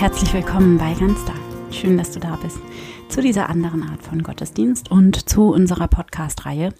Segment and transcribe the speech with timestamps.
[0.00, 1.34] herzlich willkommen bei Ganz da.
[1.72, 2.58] Schön, dass du da bist
[3.08, 6.72] zu dieser anderen Art von Gottesdienst und zu unserer Podcast-Reihe,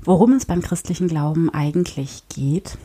[0.00, 2.78] worum es beim christlichen Glauben eigentlich geht.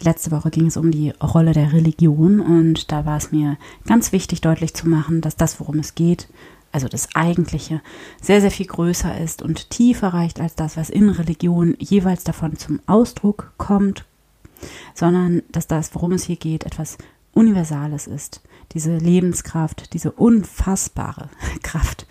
[0.00, 4.12] Letzte Woche ging es um die Rolle der Religion und da war es mir ganz
[4.12, 6.26] wichtig, deutlich zu machen, dass das, worum es geht,
[6.72, 7.82] also das Eigentliche,
[8.22, 12.56] sehr, sehr viel größer ist und tiefer reicht als das, was in Religion jeweils davon
[12.56, 14.06] zum Ausdruck kommt,
[14.94, 16.96] sondern dass das, worum es hier geht, etwas
[17.36, 18.40] Universales ist.
[18.72, 21.28] Diese Lebenskraft, diese unfassbare
[21.62, 22.06] Kraft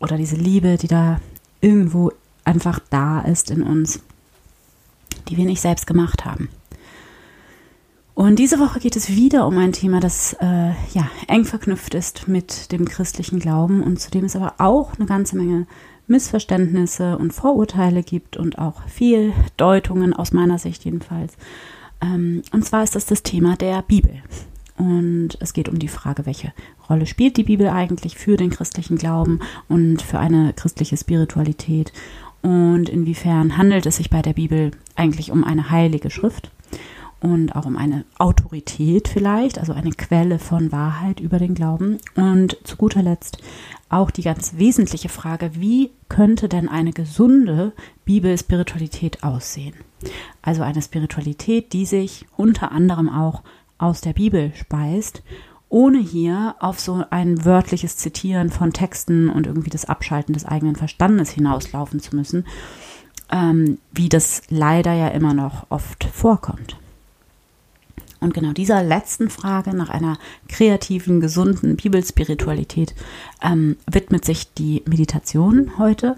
[0.00, 1.20] oder diese Liebe, die da
[1.60, 2.12] irgendwo
[2.44, 4.00] einfach da ist in uns,
[5.28, 6.48] die wir nicht selbst gemacht haben.
[8.14, 12.28] Und diese Woche geht es wieder um ein Thema, das äh, ja eng verknüpft ist
[12.28, 15.66] mit dem christlichen Glauben und zu dem es aber auch eine ganze Menge
[16.06, 21.34] Missverständnisse und Vorurteile gibt und auch viel Deutungen aus meiner Sicht jedenfalls.
[22.00, 24.22] Ähm, und zwar ist das das Thema der Bibel.
[24.76, 26.52] Und es geht um die Frage, welche
[26.88, 31.92] Rolle spielt die Bibel eigentlich für den christlichen Glauben und für eine christliche Spiritualität
[32.46, 36.52] und inwiefern handelt es sich bei der Bibel eigentlich um eine heilige Schrift
[37.18, 41.98] und auch um eine Autorität vielleicht, also eine Quelle von Wahrheit über den Glauben.
[42.14, 43.38] Und zu guter Letzt
[43.88, 47.72] auch die ganz wesentliche Frage, wie könnte denn eine gesunde
[48.04, 49.74] Bibelspiritualität aussehen?
[50.42, 53.42] Also eine Spiritualität, die sich unter anderem auch
[53.78, 55.22] aus der Bibel speist,
[55.68, 60.76] ohne hier auf so ein wörtliches Zitieren von Texten und irgendwie das Abschalten des eigenen
[60.76, 62.46] Verstandes hinauslaufen zu müssen,
[63.30, 66.76] ähm, wie das leider ja immer noch oft vorkommt.
[68.20, 72.94] Und genau dieser letzten Frage nach einer kreativen, gesunden Bibelspiritualität
[73.42, 76.16] ähm, widmet sich die Meditation heute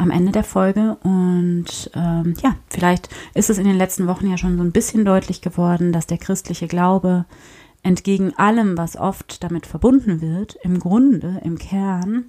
[0.00, 0.96] am Ende der Folge.
[1.02, 5.04] Und ähm, ja, vielleicht ist es in den letzten Wochen ja schon so ein bisschen
[5.04, 7.26] deutlich geworden, dass der christliche Glaube
[7.82, 12.26] entgegen allem, was oft damit verbunden wird, im Grunde, im Kern,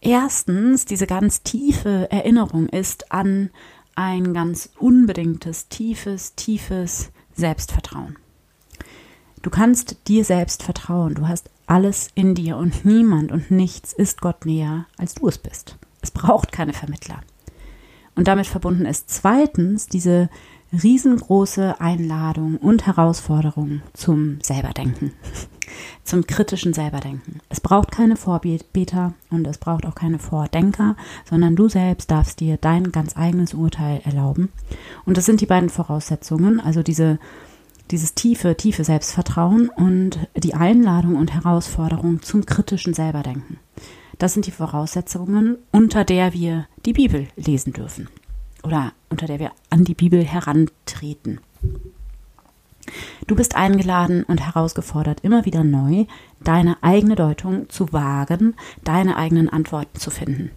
[0.00, 3.50] erstens diese ganz tiefe Erinnerung ist an
[3.96, 8.16] ein ganz unbedingtes, tiefes, tiefes Selbstvertrauen.
[9.42, 11.14] Du kannst dir selbst vertrauen.
[11.14, 15.38] Du hast alles in dir und niemand und nichts ist Gott näher, als du es
[15.38, 15.76] bist.
[16.02, 17.20] Es braucht keine Vermittler.
[18.14, 20.28] Und damit verbunden ist zweitens diese
[20.72, 25.12] riesengroße Einladung und Herausforderung zum Selberdenken,
[26.04, 27.40] zum kritischen Selberdenken.
[27.48, 30.96] Es braucht keine Vorbeter und es braucht auch keine Vordenker,
[31.28, 34.50] sondern du selbst darfst dir dein ganz eigenes Urteil erlauben.
[35.04, 37.18] Und das sind die beiden Voraussetzungen, also diese
[37.90, 43.58] dieses tiefe, tiefe Selbstvertrauen und die Einladung und Herausforderung zum kritischen Selberdenken.
[44.20, 48.10] Das sind die Voraussetzungen, unter der wir die Bibel lesen dürfen
[48.62, 51.40] oder unter der wir an die Bibel herantreten.
[53.26, 56.04] Du bist eingeladen und herausgefordert, immer wieder neu
[56.44, 60.50] deine eigene Deutung zu wagen, deine eigenen Antworten zu finden.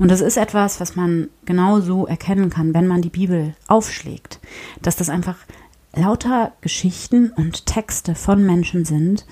[0.00, 4.40] Und das ist etwas, was man genau so erkennen kann, wenn man die Bibel aufschlägt,
[4.82, 5.36] dass das einfach
[5.94, 9.26] lauter Geschichten und Texte von Menschen sind,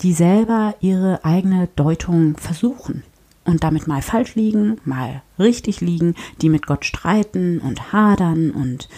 [0.00, 3.02] die selber ihre eigene Deutung versuchen
[3.50, 8.88] und damit mal falsch liegen, mal richtig liegen, die mit Gott streiten und hadern und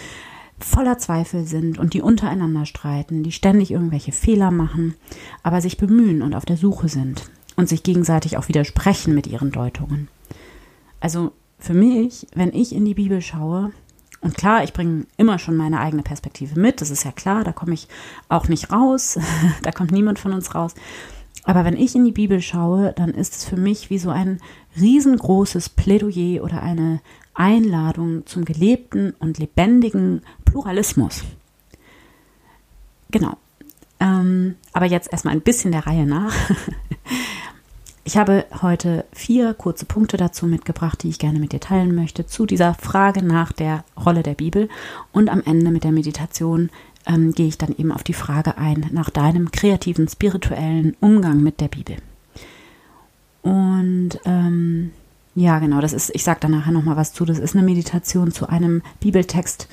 [0.58, 4.94] voller Zweifel sind und die untereinander streiten, die ständig irgendwelche Fehler machen,
[5.42, 9.50] aber sich bemühen und auf der Suche sind und sich gegenseitig auch widersprechen mit ihren
[9.50, 10.08] Deutungen.
[11.00, 13.72] Also für mich, wenn ich in die Bibel schaue,
[14.20, 17.52] und klar, ich bringe immer schon meine eigene Perspektive mit, das ist ja klar, da
[17.52, 17.88] komme ich
[18.28, 19.18] auch nicht raus,
[19.62, 20.74] da kommt niemand von uns raus.
[21.44, 24.40] Aber wenn ich in die Bibel schaue, dann ist es für mich wie so ein
[24.80, 27.00] riesengroßes Plädoyer oder eine
[27.34, 31.24] Einladung zum gelebten und lebendigen Pluralismus.
[33.10, 33.36] Genau.
[33.98, 36.34] Ähm, aber jetzt erstmal ein bisschen der Reihe nach.
[38.04, 42.26] Ich habe heute vier kurze Punkte dazu mitgebracht, die ich gerne mit dir teilen möchte,
[42.26, 44.68] zu dieser Frage nach der Rolle der Bibel.
[45.12, 46.70] Und am Ende mit der Meditation
[47.06, 51.60] ähm, gehe ich dann eben auf die Frage ein nach deinem kreativen, spirituellen Umgang mit
[51.60, 51.96] der Bibel.
[53.42, 54.92] Und ähm,
[55.34, 58.32] ja, genau, das ist, ich sage da nachher nochmal was zu, das ist eine Meditation
[58.32, 59.68] zu einem Bibeltext,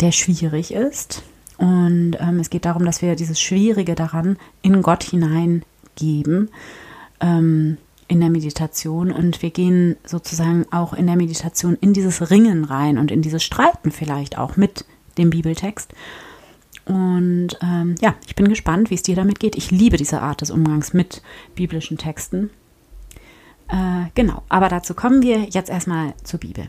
[0.00, 1.22] der schwierig ist.
[1.58, 6.50] Und ähm, es geht darum, dass wir dieses Schwierige daran in Gott hineingeben
[7.20, 7.78] ähm,
[8.08, 12.98] in der Meditation und wir gehen sozusagen auch in der Meditation in dieses Ringen rein
[12.98, 14.84] und in dieses Streiten vielleicht auch mit
[15.18, 15.92] dem Bibeltext.
[16.86, 19.56] Und ähm, ja, ich bin gespannt, wie es dir damit geht.
[19.56, 21.20] Ich liebe diese Art des Umgangs mit
[21.54, 22.50] biblischen Texten.
[23.68, 26.68] Äh, genau, aber dazu kommen wir jetzt erstmal zur Bibel.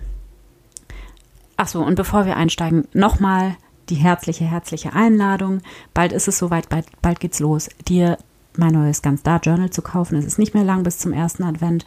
[1.55, 3.55] Achso, und bevor wir einsteigen, nochmal
[3.89, 5.61] die herzliche, herzliche Einladung.
[5.93, 8.17] Bald ist es soweit, bald, bald geht's los, dir
[8.57, 10.17] mein neues Ganz Da Journal zu kaufen.
[10.17, 11.85] Es ist nicht mehr lang bis zum ersten Advent.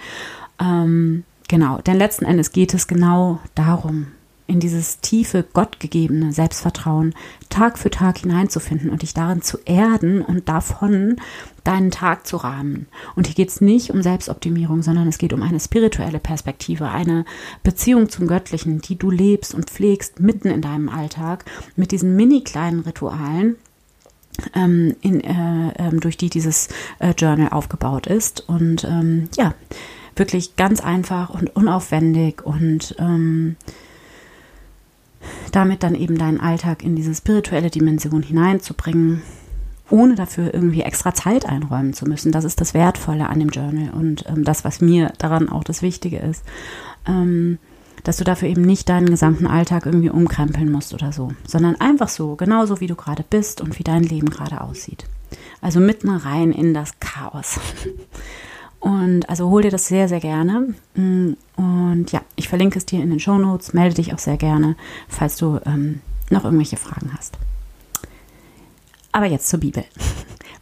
[0.60, 4.08] Ähm, genau, denn letzten Endes geht es genau darum,
[4.50, 7.14] in dieses tiefe, gottgegebene Selbstvertrauen
[7.50, 11.16] Tag für Tag hineinzufinden und dich darin zu erden und davon
[11.62, 12.86] deinen Tag zu rahmen.
[13.14, 17.24] Und hier geht es nicht um Selbstoptimierung, sondern es geht um eine spirituelle Perspektive, eine
[17.62, 21.44] Beziehung zum Göttlichen, die du lebst und pflegst mitten in deinem Alltag
[21.76, 23.54] mit diesen mini kleinen Ritualen,
[24.54, 26.68] ähm, in, äh, ähm, durch die dieses
[26.98, 28.48] äh, Journal aufgebaut ist.
[28.48, 29.54] Und ähm, ja,
[30.16, 33.56] wirklich ganz einfach und unaufwendig und ähm,
[35.52, 39.22] damit dann eben deinen Alltag in diese spirituelle Dimension hineinzubringen,
[39.90, 42.32] ohne dafür irgendwie extra Zeit einräumen zu müssen.
[42.32, 45.82] Das ist das Wertvolle an dem Journal und ähm, das, was mir daran auch das
[45.82, 46.44] Wichtige ist.
[47.06, 47.58] Ähm,
[48.04, 52.08] dass du dafür eben nicht deinen gesamten Alltag irgendwie umkrempeln musst oder so, sondern einfach
[52.08, 55.04] so, genauso wie du gerade bist und wie dein Leben gerade aussieht.
[55.60, 57.60] Also mitten rein in das Chaos.
[58.80, 60.74] Und also hol dir das sehr, sehr gerne.
[60.94, 63.74] Mm, und ja, ich verlinke es dir in den Show Notes.
[63.74, 64.74] Melde dich auch sehr gerne,
[65.08, 66.00] falls du ähm,
[66.30, 67.38] noch irgendwelche Fragen hast.
[69.12, 69.84] Aber jetzt zur Bibel.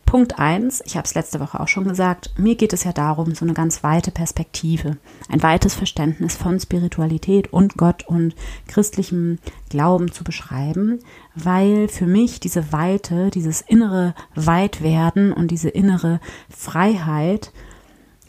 [0.09, 3.35] Punkt 1, ich habe es letzte Woche auch schon gesagt, mir geht es ja darum,
[3.35, 4.97] so eine ganz weite Perspektive,
[5.29, 8.35] ein weites Verständnis von Spiritualität und Gott und
[8.69, 9.39] christlichem
[9.69, 11.01] Glauben zu beschreiben,
[11.35, 17.53] weil für mich diese Weite, dieses innere Weitwerden und diese innere Freiheit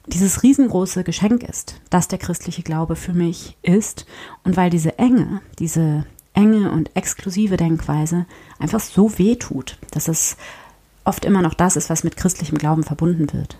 [0.09, 4.05] dieses riesengroße Geschenk ist, das der christliche Glaube für mich ist
[4.43, 8.25] und weil diese Enge, diese enge und exklusive Denkweise
[8.59, 10.37] einfach so weh tut, dass es
[11.03, 13.57] oft immer noch das ist, was mit christlichem Glauben verbunden wird.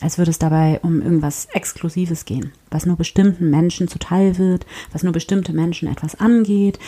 [0.00, 5.02] Als würde es dabei um irgendwas Exklusives gehen, was nur bestimmten Menschen zuteil wird, was
[5.02, 6.78] nur bestimmte Menschen etwas angeht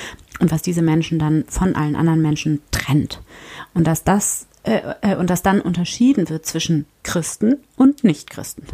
[0.40, 3.22] und was diese Menschen dann von allen anderen Menschen trennt.
[3.72, 8.64] Und dass das äh, äh, und dass dann unterschieden wird zwischen Christen und Nichtchristen.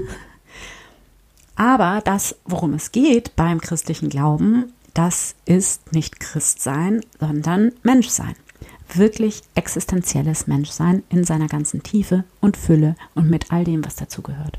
[1.55, 8.35] Aber das, worum es geht beim christlichen Glauben, das ist nicht Christsein, sondern Menschsein.
[8.93, 14.58] Wirklich existenzielles Menschsein in seiner ganzen Tiefe und Fülle und mit all dem, was dazugehört.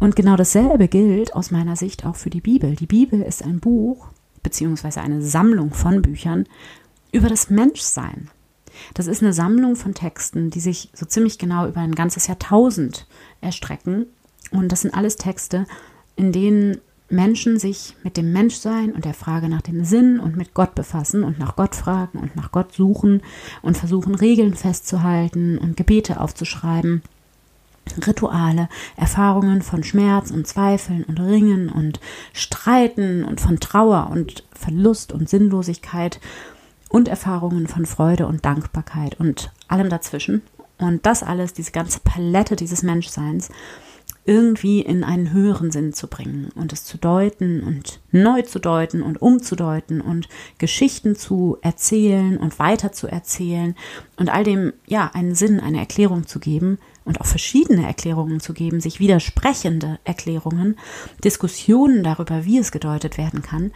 [0.00, 2.76] Und genau dasselbe gilt aus meiner Sicht auch für die Bibel.
[2.76, 4.08] Die Bibel ist ein Buch
[4.42, 6.46] beziehungsweise eine Sammlung von Büchern
[7.10, 8.28] über das Menschsein.
[8.94, 13.06] Das ist eine Sammlung von Texten, die sich so ziemlich genau über ein ganzes Jahrtausend
[13.40, 14.06] erstrecken.
[14.50, 15.66] Und das sind alles Texte,
[16.16, 16.78] in denen
[17.12, 21.24] Menschen sich mit dem Menschsein und der Frage nach dem Sinn und mit Gott befassen
[21.24, 23.22] und nach Gott fragen und nach Gott suchen
[23.60, 27.02] und versuchen Regeln festzuhalten und Gebete aufzuschreiben.
[28.06, 32.00] Rituale, Erfahrungen von Schmerz und Zweifeln und Ringen und
[32.32, 36.20] Streiten und von Trauer und Verlust und Sinnlosigkeit
[36.92, 40.42] und Erfahrungen von Freude und Dankbarkeit und allem dazwischen.
[40.78, 43.48] Und das alles, diese ganze Palette dieses Menschseins,
[44.24, 49.02] irgendwie in einen höheren Sinn zu bringen und es zu deuten und neu zu deuten
[49.02, 50.28] und umzudeuten und
[50.58, 53.74] Geschichten zu erzählen und weiter zu erzählen
[54.16, 58.52] und all dem, ja, einen Sinn, eine Erklärung zu geben und auch verschiedene Erklärungen zu
[58.52, 60.76] geben, sich widersprechende Erklärungen,
[61.24, 63.72] Diskussionen darüber, wie es gedeutet werden kann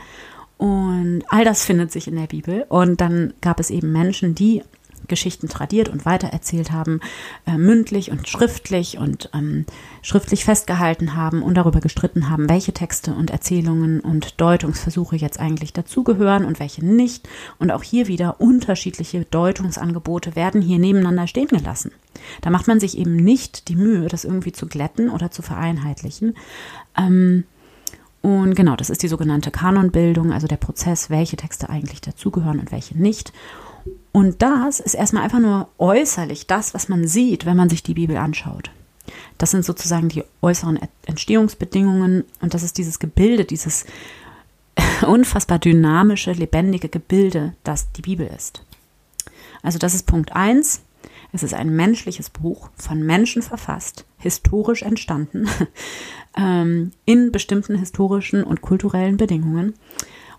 [0.59, 2.65] und all das findet sich in der Bibel.
[2.69, 4.63] Und dann gab es eben Menschen, die
[5.09, 7.01] Geschichten tradiert und weitererzählt haben,
[7.47, 9.67] äh, mündlich und schriftlich und ähm,
[10.03, 15.73] schriftlich festgehalten haben und darüber gestritten haben, welche Texte und Erzählungen und Deutungsversuche jetzt eigentlich
[15.73, 17.29] dazugehören und welche nicht.
[17.59, 21.93] Und auch hier wieder unterschiedliche Deutungsangebote werden hier nebeneinander stehen gelassen.
[22.41, 26.35] Da macht man sich eben nicht die Mühe, das irgendwie zu glätten oder zu vereinheitlichen.
[26.97, 27.45] Ähm,
[28.23, 32.73] und genau, das ist die sogenannte Kanonbildung, also der Prozess, welche Texte eigentlich dazugehören und
[32.73, 33.33] welche nicht.
[34.13, 37.95] Und das ist erstmal einfach nur äußerlich das, was man sieht, wenn man sich die
[37.95, 38.71] Bibel anschaut.
[39.39, 43.85] Das sind sozusagen die äußeren Entstehungsbedingungen und das ist dieses Gebilde, dieses
[45.07, 48.63] unfassbar dynamische, lebendige Gebilde, das die Bibel ist.
[49.63, 50.81] Also das ist Punkt 1.
[51.37, 55.47] Es ist ein menschliches Buch, von Menschen verfasst, historisch entstanden,
[56.35, 59.75] ähm, in bestimmten historischen und kulturellen Bedingungen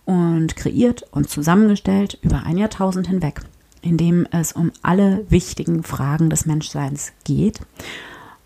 [0.05, 3.41] und kreiert und zusammengestellt über ein Jahrtausend hinweg,
[3.83, 7.59] in dem es um alle wichtigen Fragen des Menschseins geht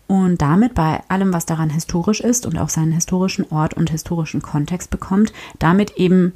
[0.06, 4.42] und damit bei allem, was daran historisch ist und auch seinen historischen Ort und historischen
[4.42, 6.34] Kontext bekommt, damit eben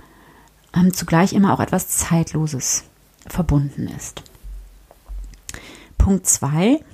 [0.74, 2.84] ähm, zugleich immer auch etwas Zeitloses
[3.26, 4.22] verbunden ist.
[6.06, 6.84] Punkt 2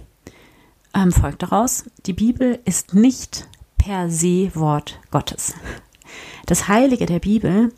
[0.95, 5.53] ähm, folgt daraus, die Bibel ist nicht per se Wort Gottes.
[6.47, 7.75] Das Heilige der Bibel,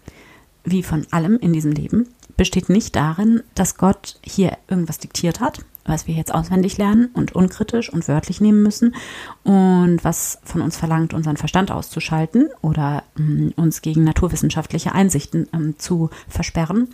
[0.63, 5.65] wie von allem in diesem Leben, besteht nicht darin, dass Gott hier irgendwas diktiert hat
[5.85, 8.95] was wir jetzt auswendig lernen und unkritisch und wörtlich nehmen müssen
[9.43, 15.79] und was von uns verlangt, unseren Verstand auszuschalten oder ähm, uns gegen naturwissenschaftliche Einsichten ähm,
[15.79, 16.89] zu versperren,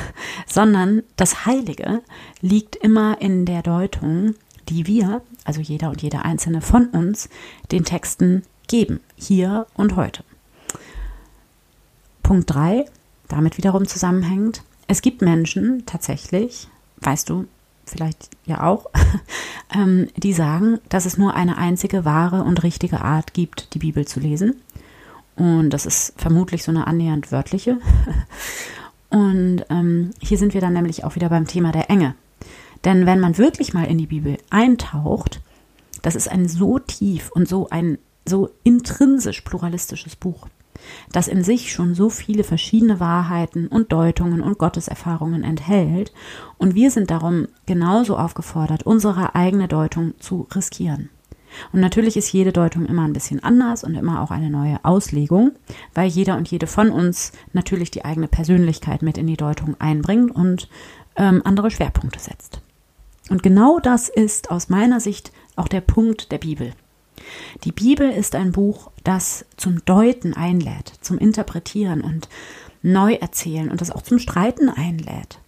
[0.46, 2.02] sondern das Heilige
[2.40, 4.34] liegt immer in der Deutung,
[4.68, 7.28] die wir, also jeder und jede einzelne von uns,
[7.72, 10.24] den Texten geben, hier und heute.
[12.22, 12.86] Punkt 3,
[13.28, 16.68] damit wiederum zusammenhängt, es gibt Menschen tatsächlich,
[17.00, 17.46] weißt du,
[17.86, 18.86] vielleicht ja auch,
[19.74, 24.06] ähm, die sagen, dass es nur eine einzige wahre und richtige Art gibt, die Bibel
[24.06, 24.56] zu lesen.
[25.36, 27.78] Und das ist vermutlich so eine annähernd wörtliche.
[29.10, 32.14] Und ähm, hier sind wir dann nämlich auch wieder beim Thema der Enge.
[32.84, 35.40] Denn wenn man wirklich mal in die Bibel eintaucht,
[36.02, 40.48] das ist ein so tief und so ein so intrinsisch pluralistisches Buch
[41.12, 46.12] das in sich schon so viele verschiedene Wahrheiten und Deutungen und Gotteserfahrungen enthält,
[46.58, 51.10] und wir sind darum genauso aufgefordert, unsere eigene Deutung zu riskieren.
[51.72, 55.52] Und natürlich ist jede Deutung immer ein bisschen anders und immer auch eine neue Auslegung,
[55.94, 60.34] weil jeder und jede von uns natürlich die eigene Persönlichkeit mit in die Deutung einbringt
[60.34, 60.68] und
[61.16, 62.60] ähm, andere Schwerpunkte setzt.
[63.30, 66.72] Und genau das ist aus meiner Sicht auch der Punkt der Bibel.
[67.64, 72.28] Die Bibel ist ein Buch, das zum Deuten einlädt, zum Interpretieren und
[72.82, 75.38] Neuerzählen und das auch zum Streiten einlädt.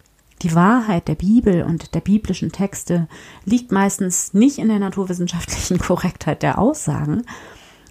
[0.43, 3.07] Die Wahrheit der Bibel und der biblischen Texte
[3.45, 7.23] liegt meistens nicht in der naturwissenschaftlichen Korrektheit der Aussagen,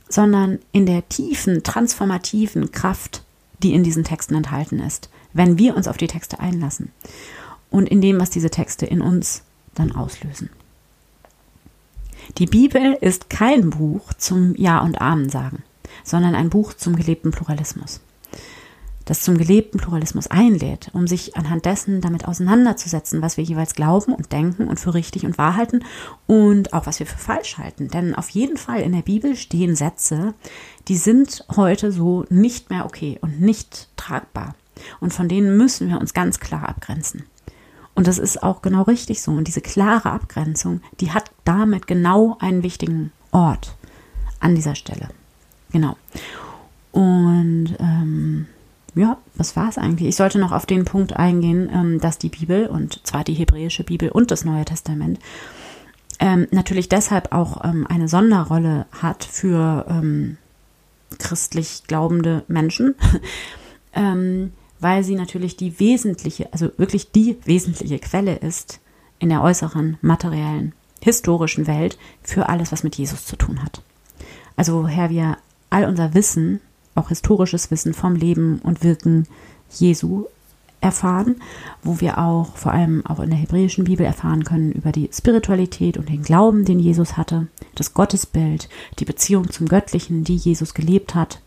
[0.09, 3.25] sondern in der tiefen, transformativen Kraft,
[3.63, 6.93] die in diesen Texten enthalten ist, wenn wir uns auf die Texte einlassen
[7.71, 9.43] und in dem, was diese Texte in uns
[9.75, 10.51] dann auslösen.
[12.39, 15.63] Die Bibel ist kein Buch zum Ja und Amen sagen,
[16.05, 18.01] sondern ein Buch zum gelebten Pluralismus.
[19.07, 24.13] Das zum gelebten Pluralismus einlädt, um sich anhand dessen damit auseinanderzusetzen, was wir jeweils glauben
[24.13, 25.85] und denken und für richtig und wahr halten
[26.27, 27.87] und auch was wir für falsch halten.
[27.89, 30.35] Denn auf jeden Fall in der Bibel stehen Sätze,
[30.89, 34.57] die sind heute so nicht mehr okay und nicht tragbar.
[34.99, 37.25] Und von denen müssen wir uns ganz klar abgrenzen.
[37.97, 39.33] Und das ist auch genau richtig so.
[39.33, 43.75] Und diese klare Abgrenzung, die hat damit genau einen wichtigen Ort
[44.39, 45.09] an dieser Stelle.
[45.73, 45.97] Genau.
[46.93, 48.47] Und ähm,
[48.95, 50.09] ja, was war es eigentlich?
[50.09, 53.83] Ich sollte noch auf den Punkt eingehen, ähm, dass die Bibel, und zwar die hebräische
[53.83, 55.19] Bibel und das Neue Testament,
[56.19, 60.37] ähm, natürlich deshalb auch ähm, eine Sonderrolle hat für ähm,
[61.19, 62.95] christlich glaubende Menschen.
[64.81, 68.81] weil sie natürlich die wesentliche, also wirklich die wesentliche Quelle ist
[69.19, 73.83] in der äußeren, materiellen, historischen Welt für alles, was mit Jesus zu tun hat.
[74.57, 75.39] Also woher wir
[75.71, 76.61] all unser Wissen,
[76.95, 79.27] auch historisches Wissen vom Leben und Wirken
[79.71, 80.25] Jesu
[80.81, 81.37] erfahren,
[81.83, 85.97] wo wir auch vor allem auch in der hebräischen Bibel erfahren können über die Spiritualität
[85.97, 88.69] und den Glauben, den Jesus hatte, das Gottesbild,
[88.99, 91.41] die Beziehung zum Göttlichen, die Jesus gelebt hat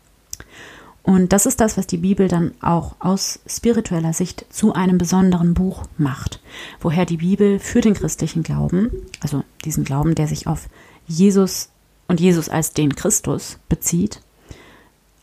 [1.02, 5.54] und das ist das, was die Bibel dann auch aus spiritueller Sicht zu einem besonderen
[5.54, 6.40] Buch macht,
[6.80, 8.90] woher die Bibel für den christlichen Glauben,
[9.20, 10.68] also diesen Glauben, der sich auf
[11.06, 11.70] Jesus
[12.06, 14.20] und Jesus als den Christus bezieht,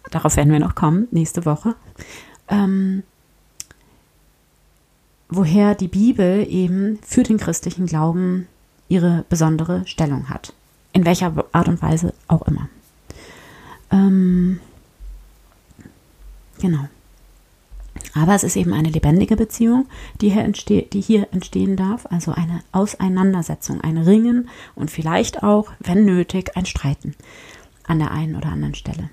[0.09, 1.75] darauf werden wir noch kommen, nächste Woche,
[2.47, 3.03] ähm,
[5.29, 8.47] woher die Bibel eben für den christlichen Glauben
[8.89, 10.53] ihre besondere Stellung hat.
[10.93, 12.69] In welcher Art und Weise auch immer.
[13.91, 14.59] Ähm,
[16.59, 16.87] Genau.
[18.13, 19.87] Aber es ist eben eine lebendige Beziehung,
[20.21, 25.71] die hier, entste die hier entstehen darf, also eine Auseinandersetzung, ein Ringen und vielleicht auch,
[25.79, 27.15] wenn nötig, ein Streiten
[27.85, 29.09] an der einen oder anderen Stelle.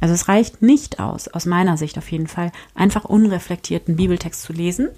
[0.00, 4.54] Also es reicht nicht aus, aus meiner Sicht auf jeden Fall, einfach unreflektierten Bibeltext zu
[4.54, 4.88] lesen,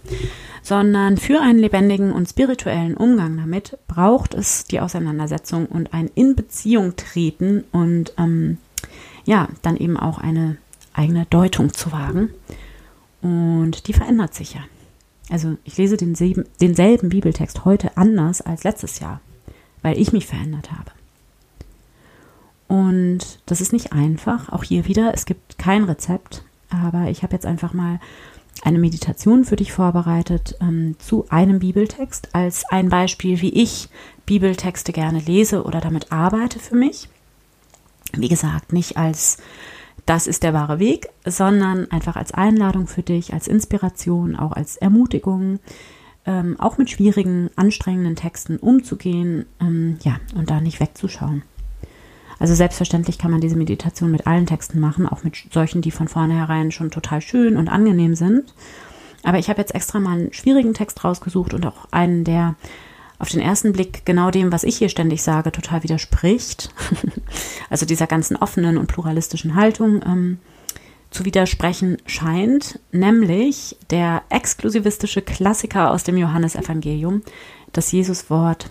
[0.62, 6.36] sondern für einen lebendigen und spirituellen Umgang damit braucht es die Auseinandersetzung und ein in
[6.36, 8.58] Beziehung treten und ähm,
[9.24, 10.56] ja, dann eben auch eine
[10.94, 12.30] eigene Deutung zu wagen.
[13.20, 14.60] Und die verändert sich ja.
[15.30, 19.20] Also ich lese denselben, denselben Bibeltext heute anders als letztes Jahr,
[19.80, 20.90] weil ich mich verändert habe.
[22.68, 24.50] Und das ist nicht einfach.
[24.50, 28.00] Auch hier wieder, es gibt kein Rezept, aber ich habe jetzt einfach mal
[28.62, 33.88] eine Meditation für dich vorbereitet ähm, zu einem Bibeltext als ein Beispiel, wie ich
[34.26, 37.08] Bibeltexte gerne lese oder damit arbeite für mich.
[38.14, 39.38] Wie gesagt, nicht als
[40.06, 44.76] das ist der wahre Weg, sondern einfach als Einladung für dich, als Inspiration, auch als
[44.76, 45.60] Ermutigung,
[46.26, 51.42] ähm, auch mit schwierigen, anstrengenden Texten umzugehen, ähm, ja, und da nicht wegzuschauen.
[52.38, 56.08] Also selbstverständlich kann man diese Meditation mit allen Texten machen, auch mit solchen, die von
[56.08, 58.54] vornherein schon total schön und angenehm sind.
[59.22, 62.56] Aber ich habe jetzt extra mal einen schwierigen Text rausgesucht und auch einen, der
[63.22, 66.74] auf den ersten Blick genau dem, was ich hier ständig sage, total widerspricht.
[67.70, 70.38] also dieser ganzen offenen und pluralistischen Haltung ähm,
[71.12, 77.22] zu widersprechen scheint, nämlich der exklusivistische Klassiker aus dem Johannesevangelium,
[77.72, 78.70] das Jesuswort,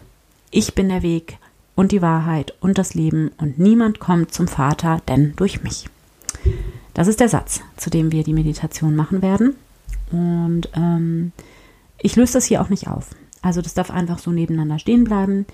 [0.50, 1.38] ich bin der Weg
[1.76, 5.86] und die Wahrheit und das Leben und niemand kommt zum Vater, denn durch mich.
[6.94, 9.56] Das ist der Satz, zu dem wir die Meditation machen werden.
[10.12, 11.32] Und ähm,
[12.00, 13.12] ich löse das hier auch nicht auf.
[13.42, 15.46] Also das darf einfach so nebeneinander stehen bleiben.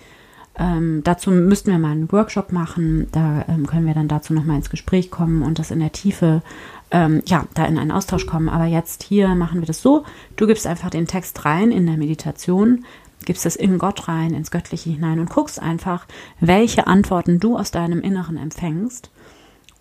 [0.60, 3.08] Ähm, dazu müssten wir mal einen Workshop machen.
[3.12, 6.42] Da ähm, können wir dann dazu nochmal ins Gespräch kommen und das in der Tiefe,
[6.90, 8.50] ähm, ja, da in einen Austausch kommen.
[8.50, 10.04] Aber jetzt hier machen wir das so.
[10.36, 12.86] Du gibst einfach den Text rein in der Meditation,
[13.26, 16.08] gibst es in Gott rein, ins Göttliche hinein und guckst einfach,
[16.40, 19.12] welche Antworten du aus deinem Inneren empfängst.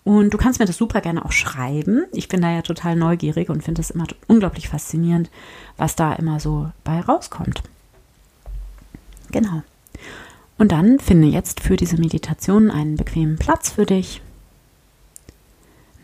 [0.03, 2.05] Und du kannst mir das super gerne auch schreiben.
[2.13, 5.29] Ich bin da ja total neugierig und finde es immer unglaublich faszinierend,
[5.75, 7.61] was da immer so bei rauskommt.
[9.31, 9.63] Genau.
[10.57, 14.21] Und dann finde jetzt für diese Meditation einen bequemen Platz für dich.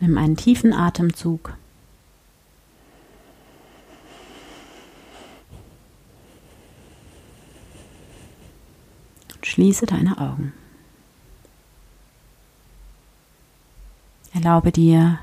[0.00, 1.54] Nimm einen tiefen Atemzug.
[9.34, 10.52] Und schließe deine Augen.
[14.32, 15.18] Erlaube dir,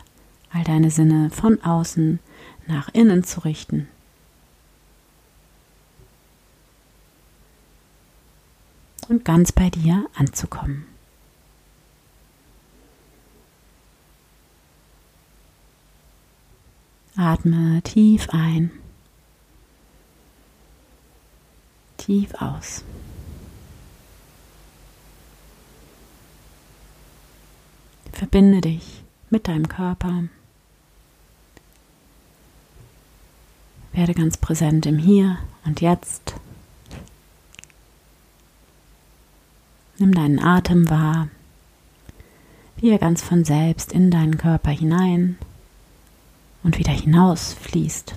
[0.51, 2.19] all deine Sinne von außen
[2.67, 3.87] nach innen zu richten.
[9.11, 10.85] Und ganz bei dir anzukommen.
[17.17, 18.71] Atme tief ein,
[21.97, 22.85] tief aus.
[28.13, 30.23] Verbinde dich mit deinem Körper.
[33.91, 36.35] Werde ganz präsent im Hier und Jetzt.
[40.01, 41.29] Nimm deinen Atem wahr,
[42.77, 45.37] wie er ganz von selbst in deinen Körper hinein
[46.63, 48.15] und wieder hinaus fließt.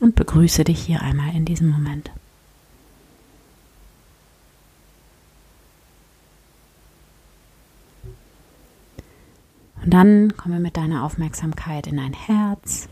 [0.00, 2.10] und begrüße dich hier einmal in diesem Moment.
[9.82, 12.88] Und dann komme mit deiner Aufmerksamkeit in dein Herz,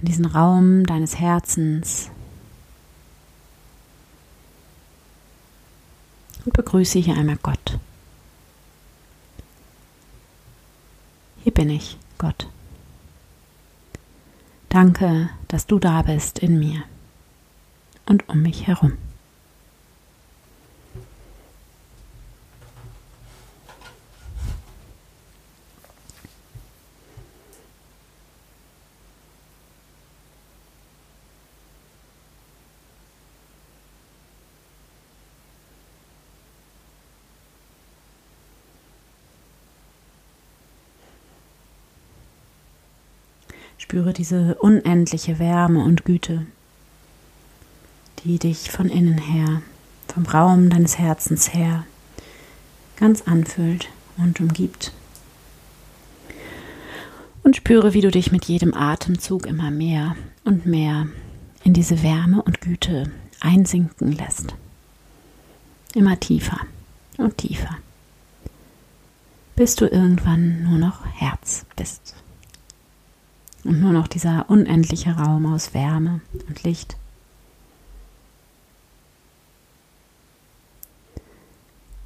[0.00, 2.10] in diesen Raum deines Herzens
[6.44, 7.78] und begrüße hier einmal Gott.
[11.42, 12.48] Hier bin ich, Gott.
[14.68, 16.82] Danke, dass du da bist in mir
[18.06, 18.98] und um mich herum.
[43.98, 46.46] Spüre diese unendliche Wärme und Güte,
[48.22, 49.60] die dich von innen her,
[50.06, 51.84] vom Raum deines Herzens her,
[52.94, 54.92] ganz anfüllt und umgibt.
[57.42, 61.08] Und spüre, wie du dich mit jedem Atemzug immer mehr und mehr
[61.64, 64.54] in diese Wärme und Güte einsinken lässt.
[65.96, 66.60] Immer tiefer
[67.16, 67.78] und tiefer,
[69.56, 72.14] bis du irgendwann nur noch Herz bist
[73.64, 76.96] und nur noch dieser unendliche Raum aus Wärme und Licht.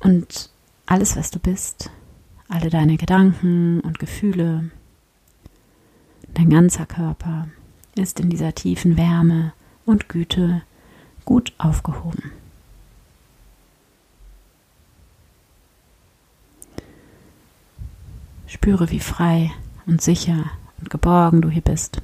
[0.01, 0.51] Und
[0.87, 1.91] alles, was du bist,
[2.49, 4.71] alle deine Gedanken und Gefühle,
[6.35, 7.49] dein ganzer Körper
[7.95, 9.53] ist in dieser tiefen Wärme
[9.87, 10.63] und Güte
[11.25, 12.33] gut aufgehoben.
[18.47, 19.51] Spüre, wie frei
[19.87, 20.51] und sicher
[20.83, 22.03] und geborgen du hier bist.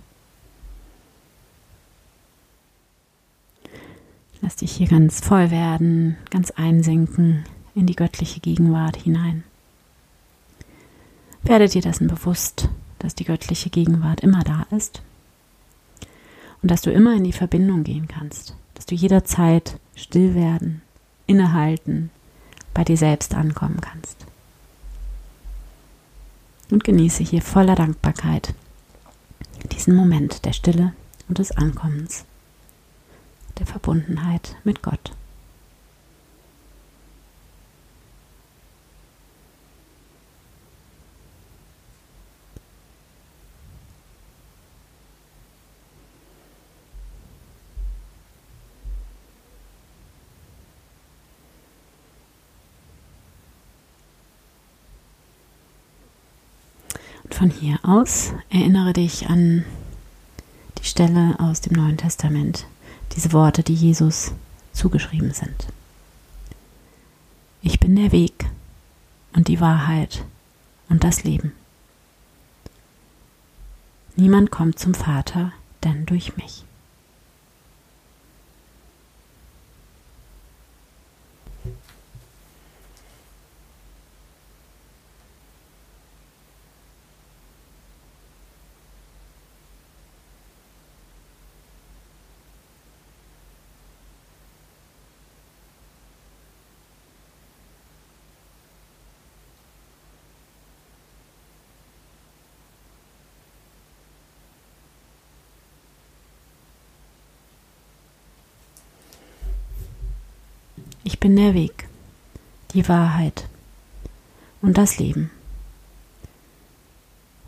[4.40, 9.42] Lass dich hier ganz voll werden, ganz einsinken in die göttliche Gegenwart hinein.
[11.42, 12.68] Werde dir dessen bewusst,
[13.00, 15.02] dass die göttliche Gegenwart immer da ist
[16.62, 20.82] und dass du immer in die Verbindung gehen kannst, dass du jederzeit still werden,
[21.26, 22.10] innehalten,
[22.74, 24.24] bei dir selbst ankommen kannst.
[26.70, 28.54] Und genieße hier voller Dankbarkeit
[29.78, 30.92] diesen Moment der Stille
[31.28, 32.24] und des Ankommens,
[33.60, 35.12] der Verbundenheit mit Gott.
[57.38, 59.64] Von hier aus erinnere dich an
[60.78, 62.66] die Stelle aus dem Neuen Testament,
[63.14, 64.32] diese Worte, die Jesus
[64.72, 65.68] zugeschrieben sind.
[67.62, 68.46] Ich bin der Weg
[69.34, 70.24] und die Wahrheit
[70.88, 71.52] und das Leben.
[74.16, 75.52] Niemand kommt zum Vater,
[75.84, 76.64] denn durch mich.
[111.20, 111.88] Bin der Weg,
[112.74, 113.48] die Wahrheit
[114.62, 115.30] und das Leben.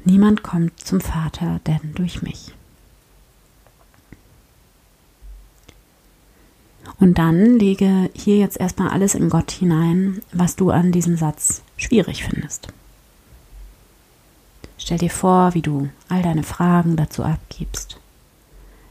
[0.05, 2.53] Niemand kommt zum Vater, denn durch mich.
[6.99, 11.63] Und dann lege hier jetzt erstmal alles in Gott hinein, was du an diesem Satz
[11.77, 12.69] schwierig findest.
[14.79, 18.01] Stell dir vor, wie du all deine Fragen dazu abgibst,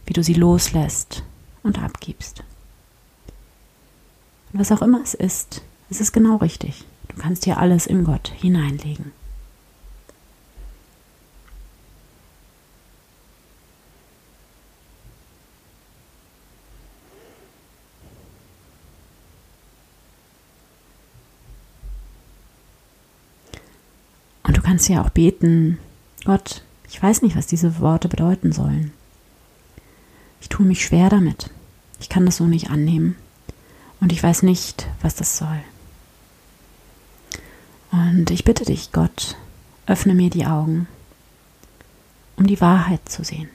[0.05, 1.23] wie du sie loslässt
[1.63, 2.43] und abgibst.
[4.51, 6.83] Und was auch immer es ist, es ist genau richtig.
[7.07, 9.11] Du kannst hier alles in Gott hineinlegen.
[24.43, 25.77] Und du kannst ja auch beten,
[26.25, 28.91] Gott, ich weiß nicht, was diese Worte bedeuten sollen.
[30.41, 31.51] Ich tue mich schwer damit.
[31.99, 33.15] Ich kann das so nicht annehmen.
[34.01, 35.61] Und ich weiß nicht, was das soll.
[37.91, 39.35] Und ich bitte dich, Gott,
[39.87, 40.87] öffne mir die Augen,
[42.37, 43.49] um die Wahrheit zu sehen.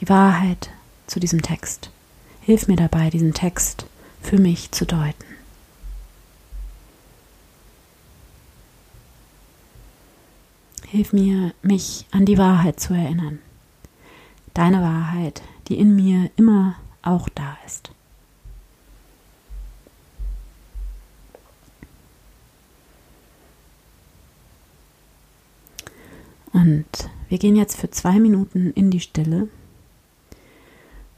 [0.00, 0.70] Die Wahrheit
[1.06, 1.90] zu diesem Text.
[2.40, 3.86] Hilf mir dabei, diesen Text
[4.22, 5.24] für mich zu deuten.
[10.86, 13.38] Hilf mir, mich an die Wahrheit zu erinnern
[14.54, 17.90] deine Wahrheit, die in mir immer auch da ist.
[26.52, 26.86] Und
[27.28, 29.48] wir gehen jetzt für zwei Minuten in die Stille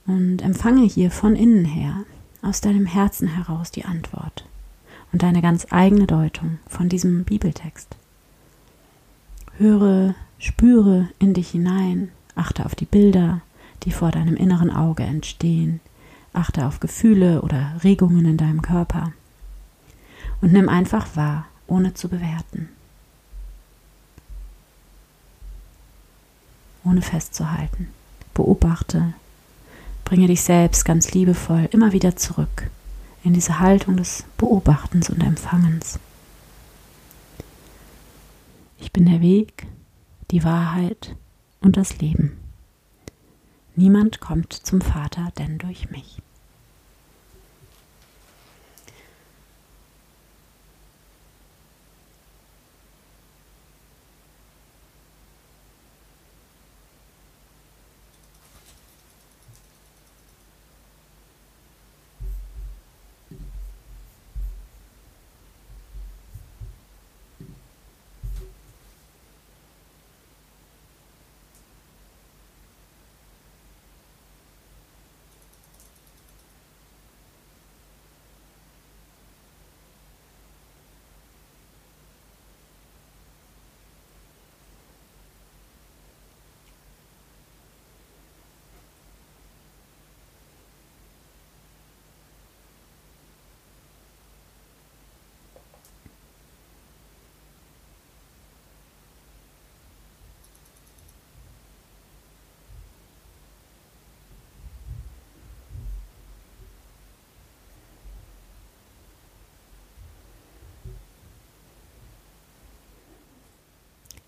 [0.07, 2.05] und empfange hier von innen her,
[2.43, 4.47] aus deinem Herzen heraus die Antwort
[5.13, 7.97] und deine ganz eigene Deutung von diesem Bibeltext.
[9.59, 13.41] Höre, spüre in dich hinein Achte auf die Bilder,
[13.85, 15.81] die vor deinem inneren Auge entstehen.
[16.33, 19.13] Achte auf Gefühle oder Regungen in deinem Körper.
[20.41, 22.69] Und nimm einfach wahr, ohne zu bewerten.
[26.85, 27.89] Ohne festzuhalten.
[28.35, 29.15] Beobachte.
[30.05, 32.71] Bringe dich selbst ganz liebevoll immer wieder zurück
[33.25, 35.99] in diese Haltung des Beobachtens und Empfangens.
[38.79, 39.67] Ich bin der Weg,
[40.33, 41.15] die Wahrheit
[41.63, 42.39] und das Leben.
[43.75, 46.21] Niemand kommt zum Vater denn durch mich.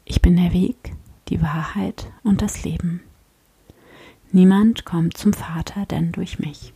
[0.07, 0.95] Ich bin der Weg,
[1.29, 3.03] die Wahrheit und das Leben.
[4.33, 6.74] Niemand kommt zum Vater denn durch mich.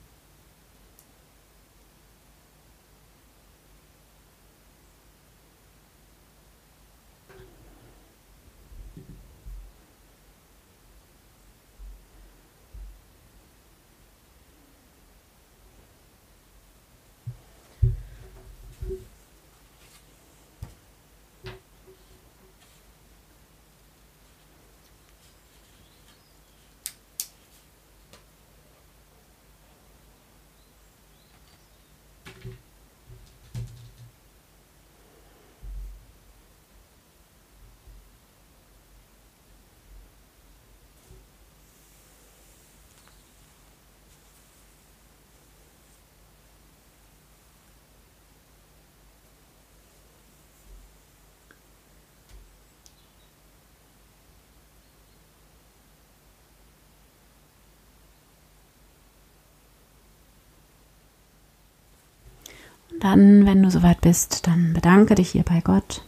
[63.01, 66.03] Dann, wenn du soweit bist, dann bedanke dich hier bei Gott.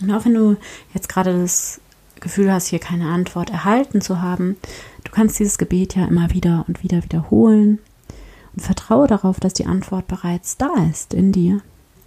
[0.00, 0.56] Und auch wenn du
[0.92, 1.80] jetzt gerade das
[2.20, 4.56] Gefühl hast, hier keine Antwort erhalten zu haben,
[5.04, 7.78] du kannst dieses Gebet ja immer wieder und wieder wiederholen
[8.54, 11.60] und vertraue darauf, dass die Antwort bereits da ist in dir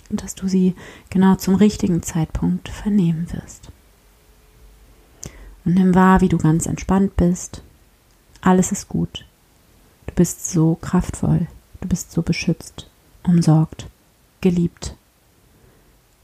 [0.09, 0.75] und dass du sie
[1.09, 3.69] genau zum richtigen Zeitpunkt vernehmen wirst.
[5.65, 7.61] Und nimm wahr, wie du ganz entspannt bist.
[8.41, 9.25] Alles ist gut.
[10.05, 11.47] Du bist so kraftvoll.
[11.81, 12.89] Du bist so beschützt,
[13.27, 13.87] umsorgt,
[14.41, 14.95] geliebt.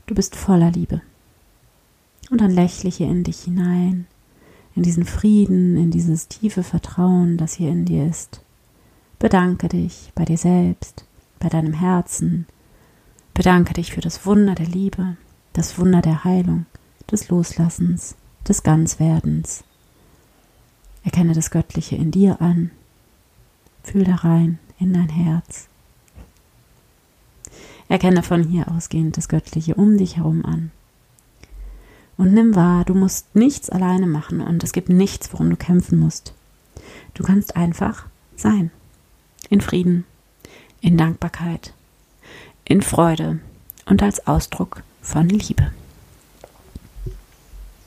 [0.06, 1.02] Du bist voller Liebe.
[2.30, 4.08] Und dann lächle hier in dich hinein,
[4.76, 8.42] in diesen Frieden, in dieses tiefe Vertrauen, das hier in dir ist.
[9.20, 11.06] Bedanke dich bei dir selbst,
[11.40, 12.48] bei deinem Herzen.
[13.34, 15.18] Bedanke dich für das Wunder der Liebe,
[15.54, 16.66] das Wunder der Heilung,
[17.10, 18.16] des Loslassens,
[18.48, 19.64] des Ganzwerdens.
[21.04, 22.72] Erkenne das Göttliche in dir an.
[23.84, 25.68] Fühl da rein in dein Herz.
[27.94, 30.72] Erkenne von hier ausgehend das Göttliche um dich herum an.
[32.18, 36.00] Und nimm wahr, du musst nichts alleine machen und es gibt nichts, worum du kämpfen
[36.00, 36.34] musst.
[37.14, 38.72] Du kannst einfach sein.
[39.52, 40.06] In Frieden,
[40.82, 41.76] in Dankbarkeit,
[42.66, 43.38] in Freude
[43.86, 45.70] und als Ausdruck von Liebe.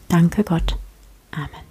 [0.07, 0.79] Danke Gott.
[1.33, 1.66] Amen.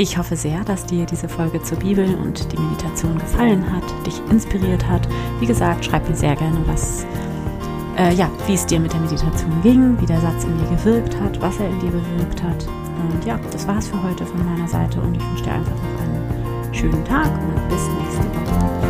[0.00, 4.16] Ich hoffe sehr, dass dir diese Folge zur Bibel und die Meditation gefallen hat, dich
[4.30, 5.08] inspiriert hat.
[5.40, 7.04] Wie gesagt, schreib mir sehr gerne, was,
[7.98, 11.20] äh, ja, wie es dir mit der Meditation ging, wie der Satz in dir gewirkt
[11.20, 12.64] hat, was er in dir bewirkt hat.
[12.68, 15.72] Und ja, das war es für heute von meiner Seite und ich wünsche dir einfach
[15.72, 18.87] noch einen schönen Tag und bis nächste Woche.